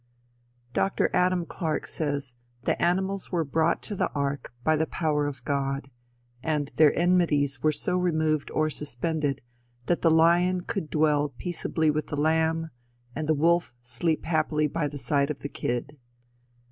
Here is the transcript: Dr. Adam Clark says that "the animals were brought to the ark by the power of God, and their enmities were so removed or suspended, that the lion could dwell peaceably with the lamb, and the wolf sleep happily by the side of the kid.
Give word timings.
Dr. 0.73 1.11
Adam 1.13 1.45
Clark 1.45 1.85
says 1.85 2.33
that 2.63 2.79
"the 2.79 2.83
animals 2.83 3.31
were 3.31 3.43
brought 3.43 3.83
to 3.83 3.95
the 3.95 4.11
ark 4.13 4.51
by 4.63 4.75
the 4.75 4.87
power 4.87 5.27
of 5.27 5.45
God, 5.45 5.91
and 6.41 6.69
their 6.69 6.91
enmities 6.97 7.61
were 7.61 7.71
so 7.71 7.97
removed 7.97 8.49
or 8.49 8.71
suspended, 8.71 9.43
that 9.85 10.01
the 10.01 10.09
lion 10.09 10.61
could 10.61 10.89
dwell 10.89 11.29
peaceably 11.29 11.91
with 11.91 12.07
the 12.07 12.17
lamb, 12.17 12.71
and 13.15 13.29
the 13.29 13.35
wolf 13.35 13.75
sleep 13.83 14.25
happily 14.25 14.65
by 14.65 14.87
the 14.87 14.97
side 14.97 15.29
of 15.29 15.41
the 15.41 15.49
kid. 15.49 15.99